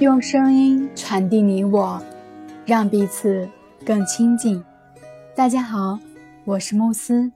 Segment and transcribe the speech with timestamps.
[0.00, 2.02] 用声音传递你我，
[2.64, 3.46] 让彼此
[3.84, 4.64] 更亲近。
[5.36, 5.98] 大家好，
[6.46, 7.30] 我是慕斯。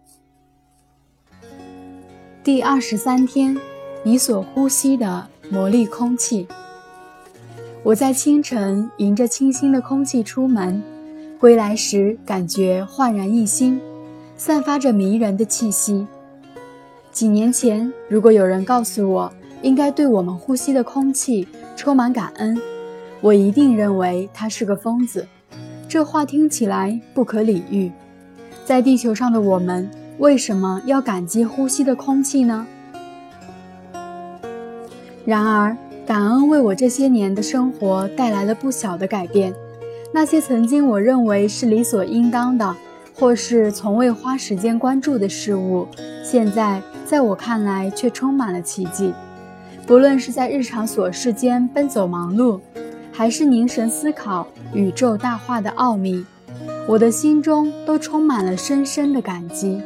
[2.42, 3.54] 第二十三天，
[4.02, 6.48] 你所呼吸的魔力空气。
[7.82, 10.82] 我在清晨迎着清新的空气出门，
[11.38, 13.78] 归来时感觉焕然一新，
[14.38, 16.06] 散发着迷人的气息。
[17.12, 22.56] 几年前，如果有人告诉我应该对我们呼吸的空气充满感恩，
[23.20, 25.26] 我一定认为他是个疯子。
[25.88, 27.92] 这话听起来不可理喻。
[28.64, 32.66] 在地球上的我们，为什么要感激呼吸的空气呢？
[35.24, 39.54] 然而，感恩为我这些年的生活带来了不小的改变。
[40.12, 42.76] 那些曾经我认为是理所应当的，
[43.14, 45.86] 或是从未花时间关注的事物，
[46.22, 46.80] 现在。
[47.06, 49.12] 在我看来，却充满了奇迹。
[49.86, 52.58] 不论是在日常琐事间奔走忙碌，
[53.12, 56.24] 还是凝神思考宇宙大化的奥秘，
[56.88, 59.82] 我的心中都充满了深深的感激。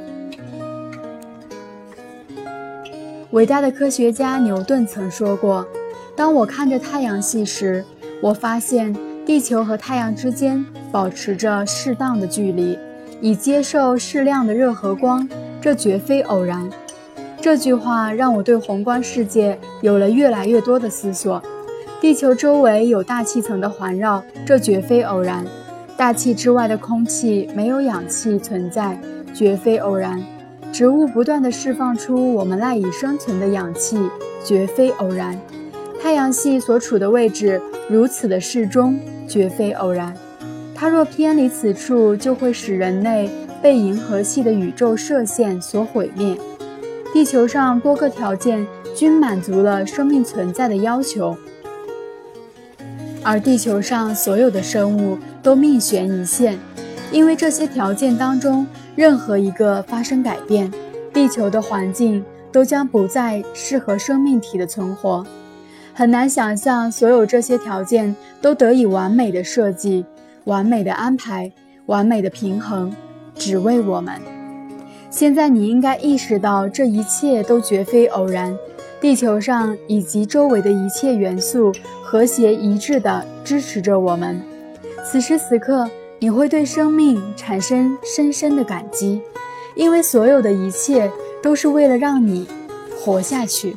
[3.32, 5.66] 伟大的科学家牛顿曾说过
[6.14, 7.84] ：“当我看着太阳系时，
[8.22, 12.78] 我发现地球和太阳之间保持着适当的距离，
[13.20, 15.28] 以接受适量的热和光。
[15.60, 16.70] 这绝非偶然。”
[17.40, 21.40] 这句话让我对宏观世界有了越来越多的思索。
[22.00, 25.44] 地球周围有大气层的环绕，这绝非偶然；
[25.96, 29.00] 大气之外的空气没有氧气存在，
[29.32, 30.20] 绝非偶然；
[30.72, 33.98] 植物不断地释放出我们赖以生存的氧气，
[34.44, 35.34] 绝非偶然；
[36.00, 40.12] 太阳系所处的位置如此的适中，绝非偶然。
[40.74, 43.30] 它若偏离此处，就会使人类
[43.62, 46.36] 被银河系的宇宙射线所毁灭。
[47.18, 51.36] 地球上多个条件均满足了生命存在的要求，
[53.24, 56.56] 而地球上所有的生物都命悬一线，
[57.10, 58.64] 因为这些条件当中
[58.94, 60.72] 任何一个发生改变，
[61.12, 65.26] 地球的环境都将不再适合生命体的存活。
[65.92, 70.06] 很难想象，所有这些条件都得以完美的设计、
[70.44, 71.50] 完美的安排、
[71.86, 72.94] 完美的平衡，
[73.34, 74.37] 只为我们。
[75.10, 78.56] 现在你应该意识到，这一切都绝非偶然。
[79.00, 84.40] 地球上以及周围的一切元素和谐一致地支持着我们。
[85.04, 85.88] 此时此刻，
[86.18, 89.22] 你会对生命产生深深的感激，
[89.76, 92.46] 因为所有的一切都是为了让你
[92.98, 93.76] 活下去。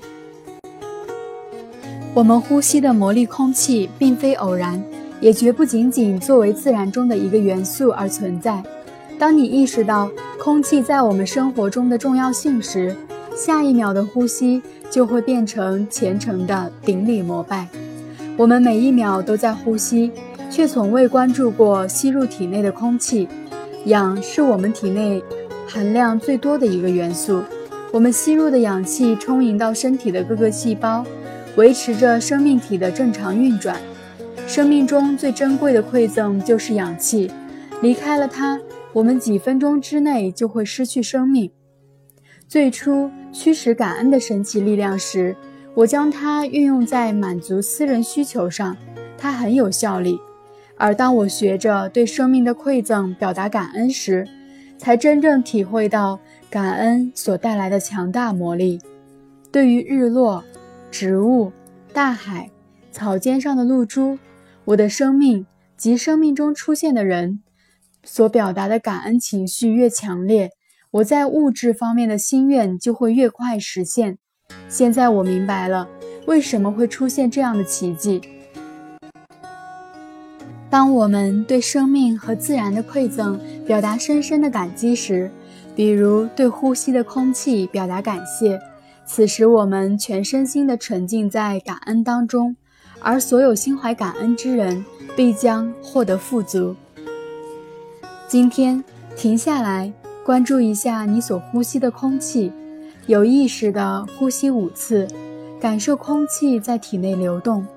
[2.14, 4.84] 我们呼吸的魔力空气并非偶然，
[5.22, 8.62] 也绝不仅仅作为自然中的一个元素而存在。
[9.22, 10.10] 当你意识到
[10.40, 12.96] 空气在我们生活中的重要性时，
[13.36, 14.60] 下一秒的呼吸
[14.90, 17.68] 就会变成虔诚的顶礼膜拜。
[18.36, 20.12] 我们每一秒都在呼吸，
[20.50, 23.28] 却从未关注过吸入体内的空气。
[23.86, 25.24] 氧是我们体内
[25.68, 27.44] 含量最多的一个元素，
[27.92, 31.06] 我们吸入的氧气充盈到身体的各个细胞，
[31.58, 33.80] 维持着生命体的正常运转。
[34.48, 37.30] 生命中最珍贵的馈赠就是氧气，
[37.84, 38.60] 离开了它。
[38.94, 41.52] 我们几分钟之内就会失去生命。
[42.48, 45.36] 最初驱使感恩的神奇力量时，
[45.74, 48.76] 我将它运用在满足私人需求上，
[49.18, 50.20] 它很有效力。
[50.76, 54.28] 而当我学着对生命的馈赠表达感恩时，
[54.78, 56.20] 才真正体会到
[56.50, 58.82] 感恩所带来的强大魔力。
[59.52, 60.44] 对于日落、
[60.90, 61.52] 植物、
[61.94, 62.50] 大海、
[62.92, 64.18] 草尖上的露珠，
[64.66, 65.46] 我的生命
[65.78, 67.42] 及生命中出现的人。
[68.04, 70.52] 所表达的感恩情绪越强烈，
[70.92, 74.18] 我在物质方面的心愿就会越快实现。
[74.68, 75.88] 现在我明白了
[76.26, 78.22] 为什么会出现这样的奇迹。
[80.70, 85.30] 当我们对生命和自然的馈赠表达深深的感激时，
[85.76, 88.60] 比如对呼吸的空气表达感谢，
[89.06, 92.56] 此时我们全身心地沉浸在感恩当中，
[93.02, 94.84] 而所有心怀感恩之人
[95.16, 96.76] 必将获得富足。
[98.32, 98.82] 今天
[99.18, 99.92] 停下来，
[100.24, 102.50] 关注一下你所呼吸的空气，
[103.06, 105.06] 有意识的呼吸五次，
[105.60, 107.68] 感受空气在体内流动，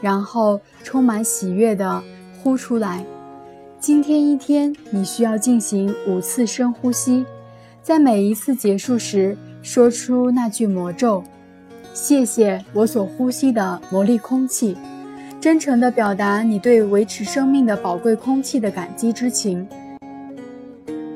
[0.00, 2.02] 然后充满喜悦的
[2.42, 3.04] 呼出来。
[3.78, 7.24] 今天一天，你需要进行五次深呼吸，
[7.80, 11.22] 在每一次结束时，说出那句魔咒
[11.94, 14.76] ：“谢谢我所呼吸的魔力空气。”
[15.40, 19.64] 真诚地表达你对维持生命的宝贵空气的感激之情。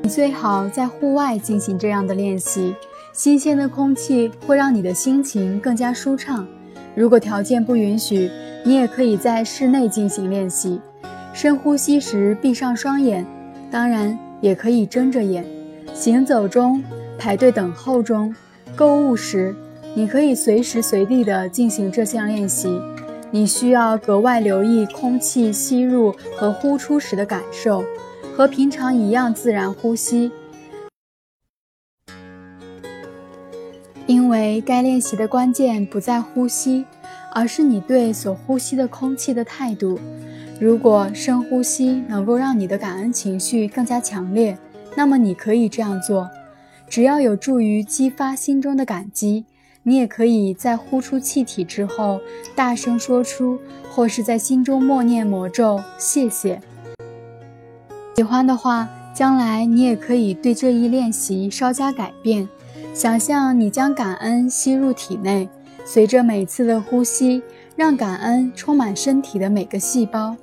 [0.04, 2.74] 你最好在户外进行这样的练习，
[3.14, 6.46] 新鲜的空气会让你的心情更加舒畅。
[6.94, 8.30] 如果条件不允许，
[8.66, 10.78] 你也可以在室内进行练习。
[11.32, 13.24] 深呼吸时闭上双眼，
[13.70, 15.42] 当然也可以睁着眼。
[15.94, 16.84] 行走中、
[17.16, 18.34] 排队等候中、
[18.76, 19.56] 购物时，
[19.94, 22.78] 你可以随时随地地进行这项练习。
[23.30, 27.82] 你需要格外留意空气吸入和呼出时的感受，
[28.36, 30.32] 和平常一样自然呼吸。
[34.06, 36.84] 因为该练习的关键不在呼吸，
[37.32, 40.00] 而是你对所呼吸的空气的态度。
[40.60, 44.58] 如果深呼吸能够让你的感恩情绪更加强烈，
[44.96, 46.28] 那么你可以这样做。
[46.88, 49.44] 只要有助于激发心中的感激。
[49.86, 52.18] 你也可以在呼出气体之后，
[52.54, 53.58] 大声说出，
[53.90, 56.58] 或是在心中默念魔咒“谢谢”。
[58.16, 62.48] 喜欢的话，将来你也可以对这一练习稍加改变。
[62.94, 65.48] 想象你将感恩吸入体内，
[65.84, 67.42] 随着每次的呼吸，
[67.74, 70.36] 让感恩充满身体的每个细胞。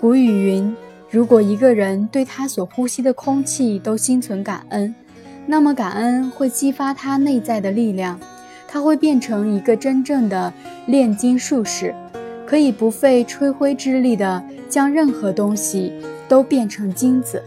[0.00, 0.72] 古语云
[1.10, 4.94] ：“如果一个人对他所呼吸的空气都心存感恩。”
[5.44, 8.20] 那么，感恩会激发他内在的力量，
[8.68, 10.52] 他会变成一个真正的
[10.86, 11.92] 炼金术士，
[12.46, 15.92] 可以不费吹灰之力的将任何东西
[16.32, 17.42] 都变成金子。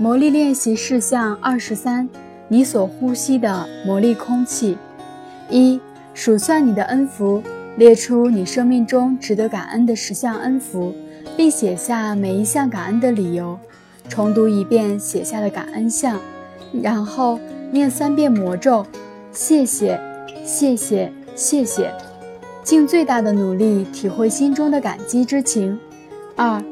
[0.00, 2.08] 魔力练习事项二十三：
[2.48, 4.76] 你所呼吸的魔力空气。
[5.48, 5.80] 一、
[6.14, 7.40] 数算你的恩福，
[7.76, 10.92] 列出你生命中值得感恩的十项恩福，
[11.36, 13.56] 并写下每一项感恩的理由。
[14.08, 16.18] 重读一遍写下的感恩项，
[16.82, 17.38] 然后
[17.70, 18.84] 念三遍魔咒：
[19.30, 20.00] 谢谢，
[20.44, 21.94] 谢谢，谢谢。
[22.64, 25.78] 尽最大的努力体会心中的感激之情。
[26.38, 26.62] 二，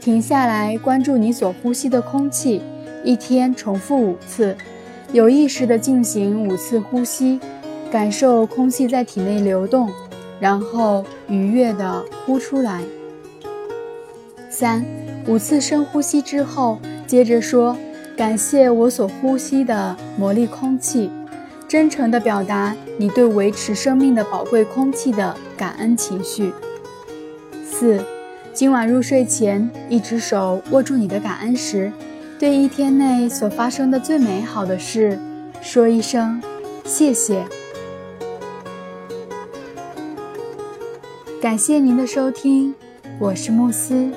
[0.00, 2.62] 停下来关注你所呼吸的空气，
[3.04, 4.56] 一天重复五次，
[5.12, 7.38] 有意识地进行五次呼吸，
[7.92, 9.90] 感受空气在体内流动，
[10.40, 12.80] 然后愉悦地呼出来。
[14.48, 14.82] 三。
[15.26, 17.76] 五次深呼吸之后，接着说
[18.16, 21.10] ：“感谢我所呼吸的魔力空气。”
[21.68, 26.50] 真诚地表达你对维持生命的宝贵空气的感恩情绪。
[27.70, 28.02] 四，
[28.52, 31.90] 今晚入睡前，一只手握住你的感恩时，
[32.38, 35.18] 对一天内所发生的最美好的事
[35.62, 36.42] 说一声
[36.84, 37.44] 谢谢。
[41.40, 42.74] 感谢您的收听，
[43.18, 44.10] 我是慕斯。